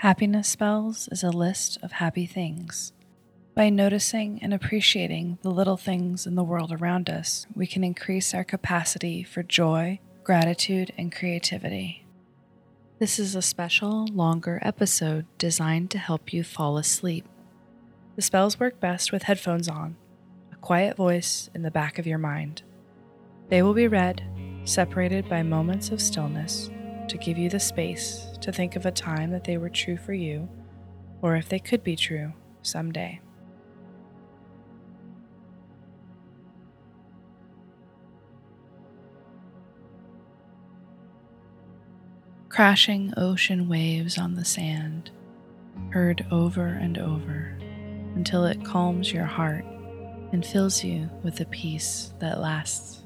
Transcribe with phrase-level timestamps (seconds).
[0.00, 2.94] Happiness Spells is a list of happy things.
[3.54, 8.32] By noticing and appreciating the little things in the world around us, we can increase
[8.32, 12.06] our capacity for joy, gratitude, and creativity.
[12.98, 17.26] This is a special, longer episode designed to help you fall asleep.
[18.16, 19.98] The spells work best with headphones on,
[20.50, 22.62] a quiet voice in the back of your mind.
[23.50, 24.22] They will be read,
[24.64, 26.70] separated by moments of stillness,
[27.10, 30.12] to give you the space to think of a time that they were true for
[30.12, 30.48] you,
[31.22, 33.20] or if they could be true someday.
[42.50, 45.10] crashing ocean waves on the sand,
[45.90, 47.56] heard over and over
[48.16, 49.64] until it calms your heart
[50.32, 53.04] and fills you with a peace that lasts.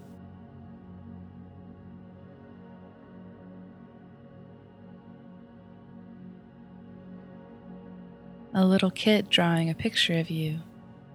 [8.55, 10.61] A little kid drawing a picture of you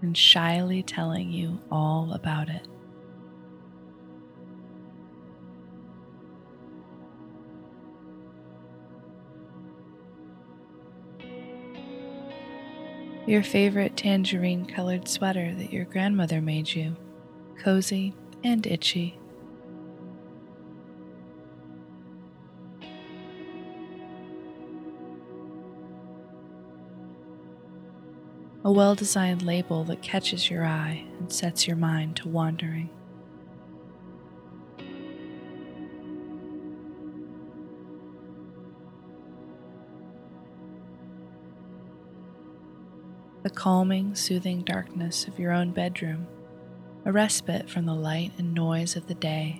[0.01, 2.67] and shyly telling you all about it.
[13.29, 16.95] your favorite tangerine colored sweater that your grandmother made you,
[17.59, 18.11] cozy
[18.43, 19.19] and itchy.
[28.69, 32.91] A well designed label that catches your eye and sets your mind to wandering.
[43.41, 46.27] the calming, soothing darkness of your own bedroom,
[47.05, 49.59] a respite from the light and noise of the day.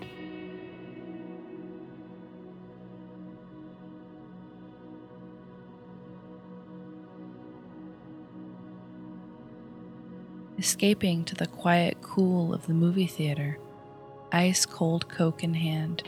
[10.59, 13.58] Escaping to the quiet cool of the movie theater,
[14.33, 16.03] ice cold Coke in hand,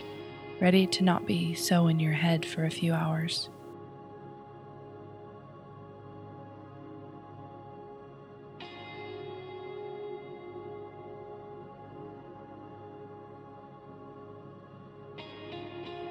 [0.59, 3.49] ready to not be so in your head for a few hours.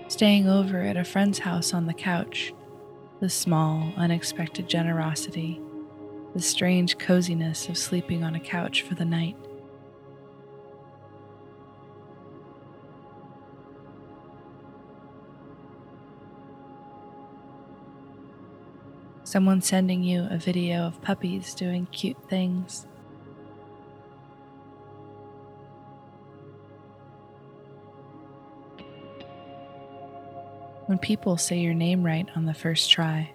[0.08, 2.52] staying over at a friend's house on the couch,
[3.20, 5.58] the small, unexpected generosity,
[6.40, 9.36] the strange coziness of sleeping on a couch for the night.
[19.22, 22.86] Someone sending you a video of puppies doing cute things.
[30.86, 33.30] when people say your name right on the first try.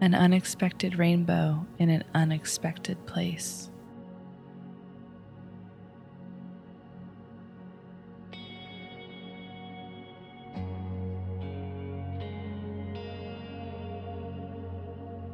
[0.00, 3.70] An unexpected rainbow in an unexpected place.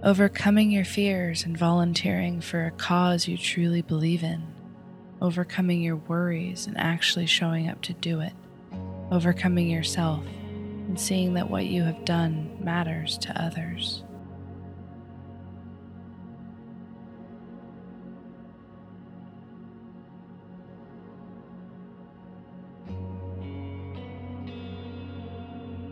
[0.06, 4.40] overcoming your fears and volunteering for a cause you truly believe in,
[5.20, 8.32] overcoming your worries and actually showing up to do it,
[9.10, 10.24] overcoming yourself
[10.86, 14.04] and seeing that what you have done matters to others.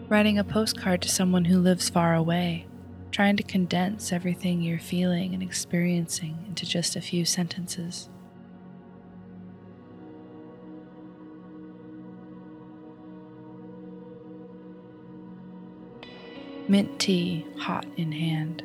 [0.09, 2.66] Writing a postcard to someone who lives far away
[3.15, 8.09] trying to condense everything you're feeling and experiencing into just a few sentences.
[16.66, 18.64] Mint tea hot in hand.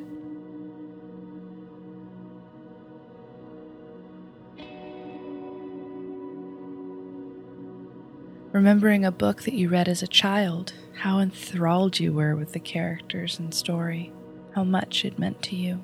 [8.50, 12.60] Remembering a book that you read as a child, how enthralled you were with the
[12.60, 14.12] characters and story
[14.54, 15.82] how much it meant to you.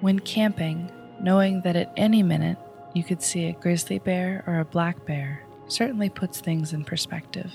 [0.00, 2.58] When camping, knowing that at any minute
[2.94, 7.52] you could see a grizzly bear or a black bear certainly puts things in perspective.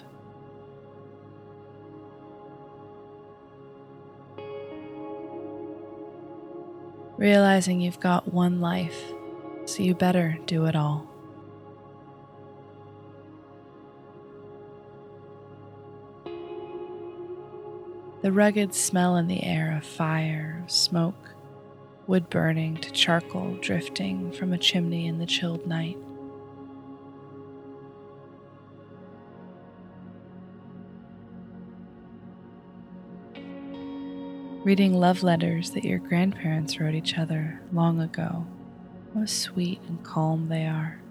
[7.23, 9.01] Realizing you've got one life,
[9.63, 11.07] so you better do it all.
[18.21, 21.29] The rugged smell in the air of fire, smoke,
[22.07, 25.97] wood burning to charcoal drifting from a chimney in the chilled night.
[34.63, 38.47] Reading love letters that your grandparents wrote each other long ago.
[39.13, 41.01] How sweet and calm they are.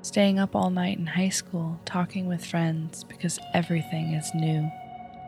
[0.00, 4.70] Staying up all night in high school, talking with friends because everything is new.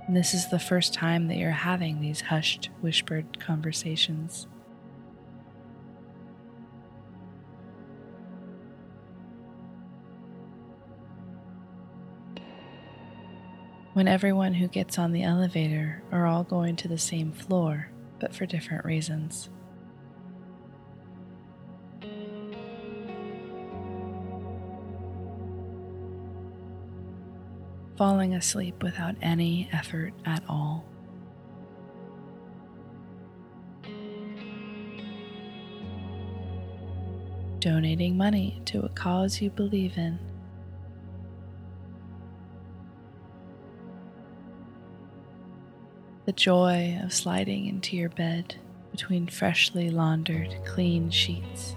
[0.07, 4.47] And this is the first time that you're having these hushed, whispered conversations.
[14.05, 17.89] When everyone who gets on the elevator are all going to the same floor,
[18.21, 19.49] but for different reasons.
[27.97, 30.85] falling asleep without any effort at all.
[37.59, 40.19] Donating money to a cause you believe in.
[46.27, 48.57] The joy of sliding into your bed
[48.91, 51.75] between freshly laundered, clean sheets.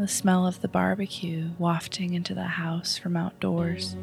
[0.00, 3.96] the smell of the barbecue wafting into the house from outdoors,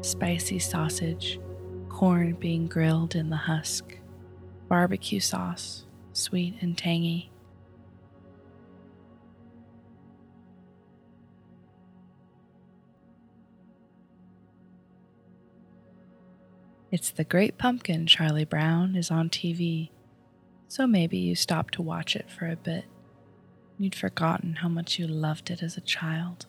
[0.00, 1.40] spicy sausage,
[1.88, 3.98] corn being grilled in the husk,
[4.68, 7.32] barbecue sauce, sweet and tangy.
[16.90, 19.90] It's the Great Pumpkin, Charlie Brown is on TV,
[20.68, 22.86] so maybe you stop to watch it for a bit.
[23.78, 26.46] You'd forgotten how much you loved it as a child.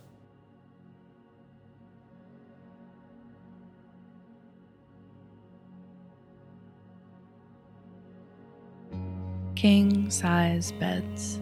[9.55, 11.41] King size beds.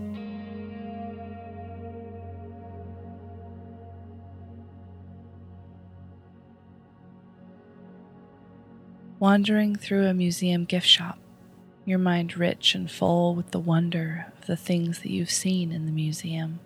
[9.27, 11.19] Wandering through a museum gift shop
[11.83, 15.85] your mind rich and full with the wonder of the things that you've seen in
[15.85, 16.61] the museum.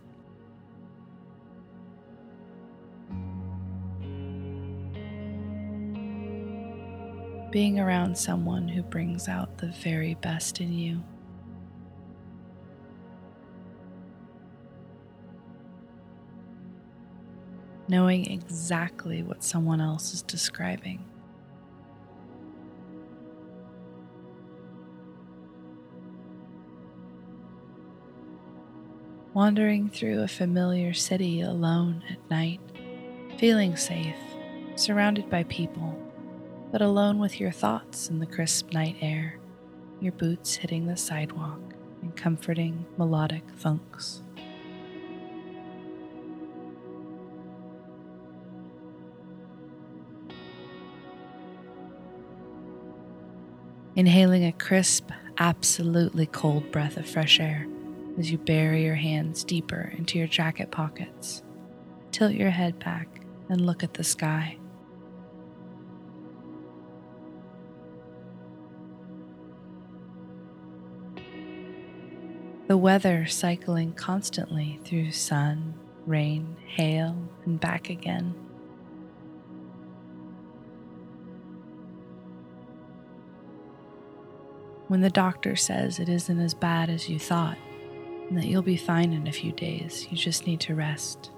[7.50, 11.04] Being around someone who brings out the very best in you.
[17.88, 21.04] Knowing exactly what someone else is describing.
[29.33, 32.60] Wandering through a familiar city alone at night,
[33.38, 34.16] feeling safe,
[34.75, 35.98] surrounded by people,
[36.69, 39.39] but alone with your thoughts in the crisp night air,
[40.01, 41.62] your boots hitting the sidewalk
[42.04, 44.22] in comforting melodic thunks.
[53.95, 57.66] Inhaling a crisp, absolutely cold breath of fresh air
[58.21, 61.42] as you bury your hands deeper into your jacket pockets.
[62.11, 63.07] Tilt your head back
[63.49, 64.59] and look at the sky.
[72.68, 75.73] The weather cycling constantly through sun,
[76.06, 78.35] rain, hail, and back again.
[84.90, 87.57] When the doctor says it isn't as bad as you thought,
[88.31, 90.07] and that you'll be fine in a few days.
[90.09, 91.31] You just need to rest.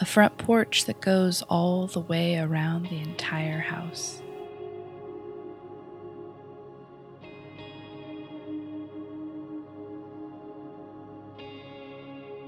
[0.00, 4.20] A front porch that goes all the way around the entire house.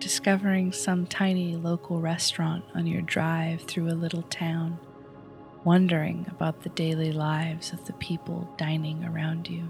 [0.01, 4.81] Discovering some tiny local restaurant on your drive through a little town
[5.67, 9.69] wondering about the daily lives of the people dining around you.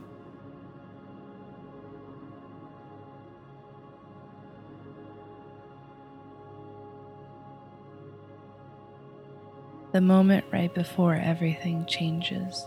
[9.92, 12.66] The moment right before everything changes,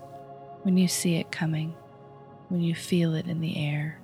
[0.64, 1.76] when you see it coming,
[2.48, 4.00] when you feel it in the air,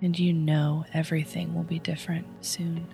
[0.00, 2.86] and you know everything will be different soon.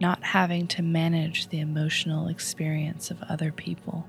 [0.00, 4.06] Not having to manage the emotional experience of other people.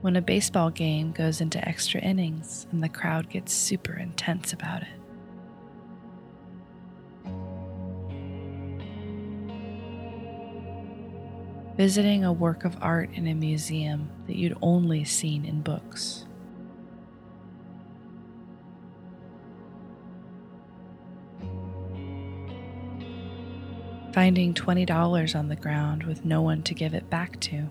[0.00, 4.82] When a baseball game goes into extra innings and the crowd gets super intense about
[4.82, 4.88] it.
[11.76, 16.24] visiting a work of art in a museum that you'd only seen in books.
[24.16, 27.68] Finding $20 on the ground with no one to give it back to.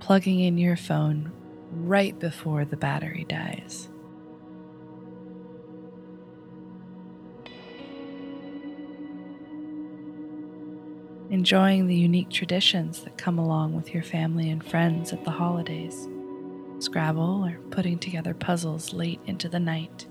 [0.00, 1.30] Plugging in your phone
[1.70, 3.88] right before the battery dies.
[11.30, 16.08] enjoying the unique traditions that come along with your family and friends at the holidays,
[16.78, 20.06] Scrabble, or putting together puzzles late into the night.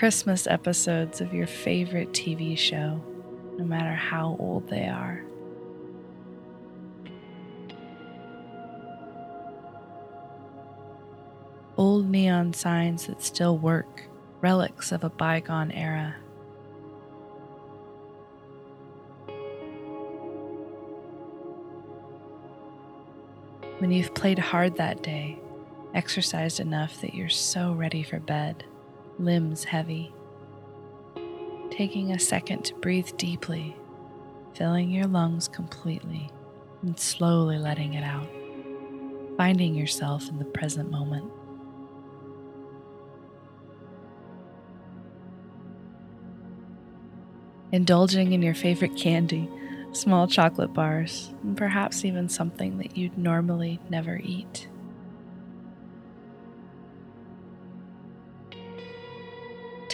[0.00, 3.04] Christmas episodes of your favorite TV show,
[3.58, 5.22] no matter how old they are.
[11.76, 14.04] old neon signs that still work,
[14.40, 16.16] relics of a bygone era.
[23.80, 25.38] When you've played hard that day,
[25.92, 28.64] exercised enough that you're so ready for bed,
[29.20, 30.12] limbs heavy,
[31.70, 33.76] taking a second to breathe deeply,
[34.54, 36.30] filling your lungs completely,
[36.82, 38.28] and slowly letting it out,
[39.36, 41.30] finding yourself in the present moment.
[47.72, 49.48] indulging in your favorite candy,
[49.92, 54.68] small chocolate bars, and perhaps even something that you'd normally never eat.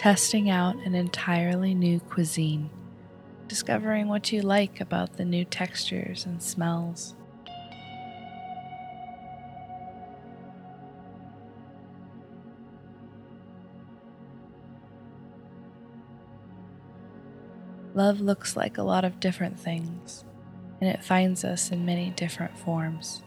[0.07, 2.69] Testing out an entirely new cuisine,
[3.49, 7.13] discovering what you like about the new textures and smells.
[17.93, 20.23] Love looks like a lot of different things,
[20.79, 23.23] and it finds us in many different forms.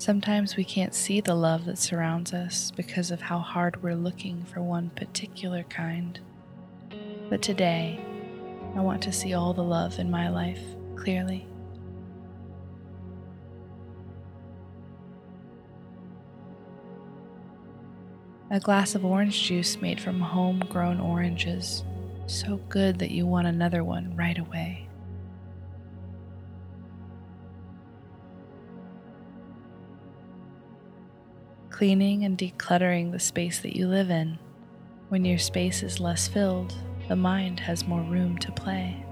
[0.00, 4.42] Sometimes we can't see the love that surrounds us because of how hard we're looking
[4.44, 6.18] for one particular kind.
[7.28, 8.02] But today,
[8.74, 10.62] I want to see all the love in my life
[10.96, 11.46] clearly.
[18.50, 21.84] A glass of orange juice made from homegrown oranges
[22.26, 24.89] so good that you want another one right away.
[31.80, 34.38] Cleaning and decluttering the space that you live in.
[35.08, 36.74] When your space is less filled,
[37.08, 39.02] the mind has more room to play.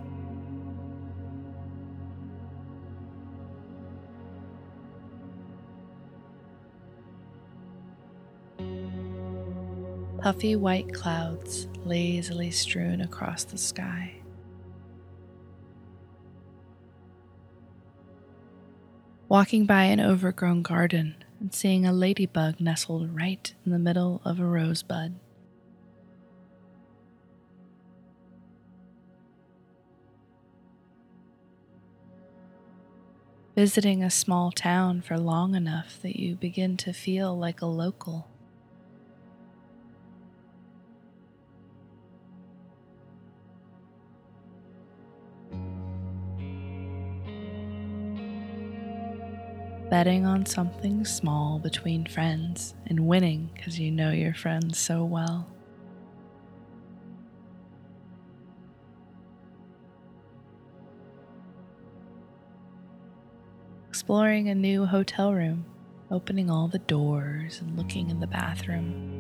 [10.18, 14.14] puffy white clouds lazily strewn across the sky.
[19.30, 24.40] Walking by an overgrown garden and seeing a ladybug nestled right in the middle of
[24.40, 25.14] a rosebud.
[33.54, 38.28] Visiting a small town for long enough that you begin to feel like a local.
[49.90, 55.48] Betting on something small between friends and winning because you know your friends so well.
[63.88, 65.64] Exploring a new hotel room,
[66.10, 69.17] opening all the doors and looking in the bathroom.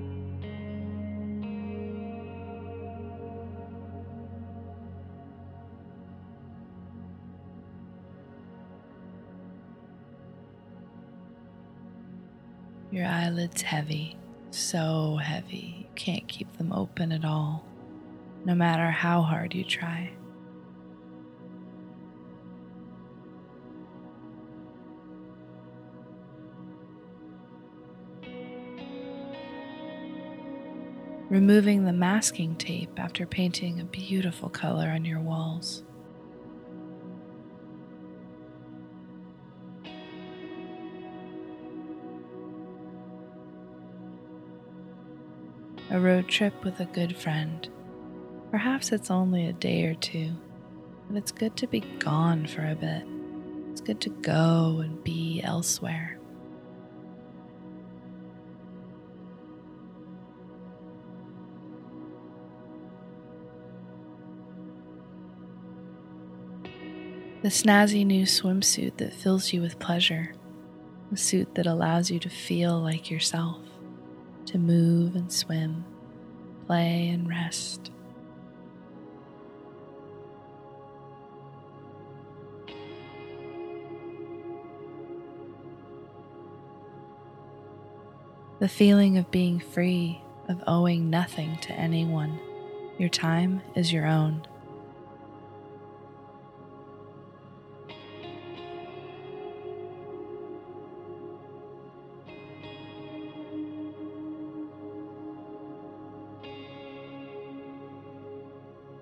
[12.98, 14.16] Your eyelids heavy,
[14.50, 17.64] so heavy, you can't keep them open at all,
[18.44, 20.10] no matter how hard you try.
[31.30, 35.84] removing the masking tape after painting a beautiful color on your walls.
[45.90, 47.66] A road trip with a good friend.
[48.50, 50.32] Perhaps it's only a day or two,
[51.08, 53.04] but it's good to be gone for a bit.
[53.70, 56.18] It's good to go and be elsewhere.
[67.40, 70.34] The snazzy new swimsuit that fills you with pleasure,
[71.10, 73.58] a suit that allows you to feel like yourself,
[74.48, 75.84] to move and swim,
[76.66, 77.90] play and rest.
[88.58, 92.40] The feeling of being free, of owing nothing to anyone.
[92.98, 94.46] Your time is your own.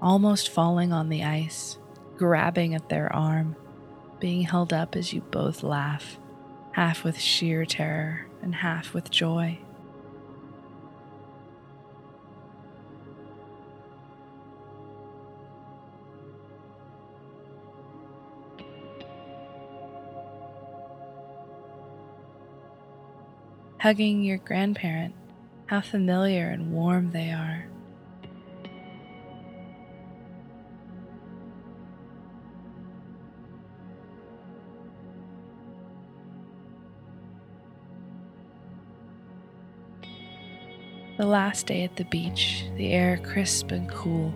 [0.07, 1.79] Almost falling on the ice,
[2.17, 3.57] grabbing at their arm,
[4.21, 6.17] being held up as you both laugh,
[6.71, 9.59] half with sheer terror and half with joy.
[23.79, 25.17] Hugging your grandparent,
[25.67, 27.67] how familiar and warm they are.
[41.17, 44.35] The last day at the beach, the air crisp and cool,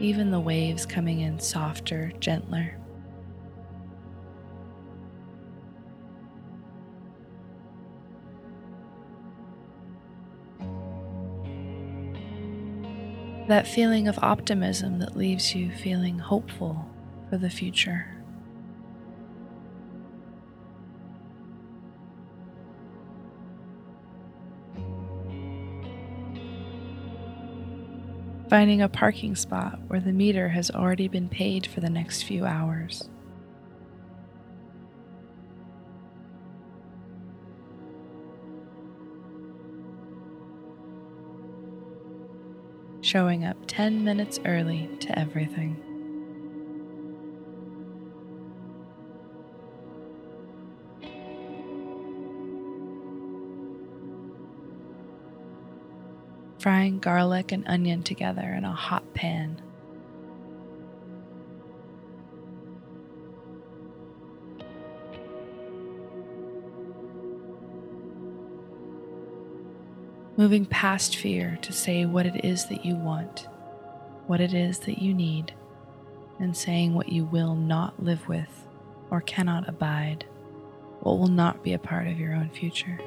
[0.00, 2.78] even the waves coming in softer, gentler.
[13.48, 16.88] That feeling of optimism that leaves you feeling hopeful
[17.28, 18.19] for the future.
[28.50, 32.44] Finding a parking spot where the meter has already been paid for the next few
[32.44, 33.08] hours.
[43.02, 45.89] Showing up 10 minutes early to everything.
[56.60, 59.60] Frying garlic and onion together in a hot pan.
[70.36, 73.46] Moving past fear to say what it is that you want,
[74.26, 75.54] what it is that you need,
[76.38, 78.66] and saying what you will not live with
[79.10, 80.24] or cannot abide,
[81.00, 82.98] what will not be a part of your own future.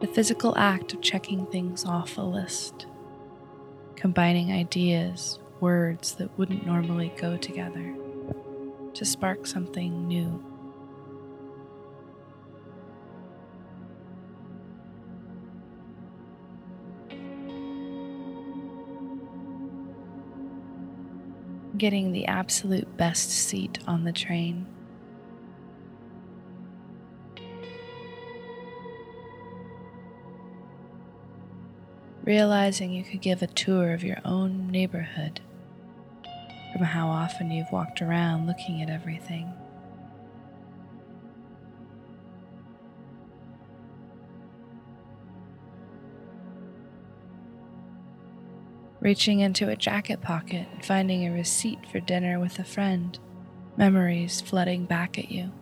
[0.00, 2.86] The physical act of checking things off a list,
[3.96, 7.94] combining ideas, words that wouldn't normally go together
[8.92, 10.44] to spark something new.
[21.76, 24.66] Getting the absolute best seat on the train.
[32.24, 35.40] Realizing you could give a tour of your own neighborhood
[36.72, 39.52] from how often you've walked around looking at everything.
[49.00, 53.18] Reaching into a jacket pocket and finding a receipt for dinner with a friend,
[53.76, 55.52] memories flooding back at you.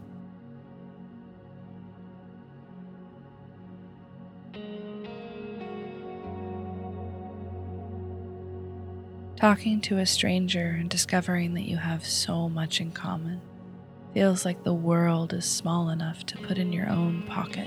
[9.43, 13.41] Talking to a stranger and discovering that you have so much in common
[14.15, 17.67] feels like the world is small enough to put in your own pocket.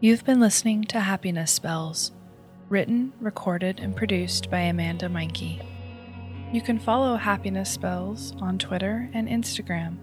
[0.00, 2.12] You've been listening to Happiness Spells,
[2.68, 5.64] written, recorded, and produced by Amanda Meinke.
[6.52, 9.96] You can follow Happiness Spells on Twitter and Instagram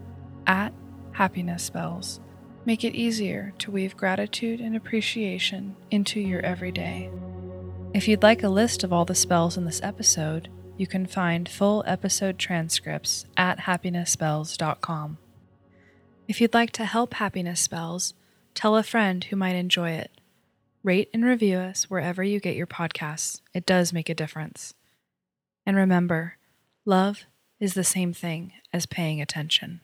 [0.47, 0.73] at
[1.13, 2.19] Happiness Spells.
[2.65, 7.09] Make it easier to weave gratitude and appreciation into your everyday.
[7.93, 11.47] If you'd like a list of all the spells in this episode, you can find
[11.47, 15.17] full episode transcripts at happinessspells.com.
[16.27, 18.13] If you'd like to help Happiness Spells,
[18.55, 20.11] tell a friend who might enjoy it.
[20.81, 23.41] Rate and review us wherever you get your podcasts.
[23.53, 24.73] It does make a difference.
[25.65, 26.37] And remember,
[26.85, 27.25] love
[27.59, 29.81] is the same thing as paying attention.